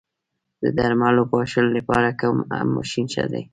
د 0.61 0.63
درمل 0.77 1.15
پاشلو 1.31 1.69
لپاره 1.77 2.09
کوم 2.19 2.37
ماشین 2.75 3.05
ښه 3.13 3.25
دی؟ 3.31 3.43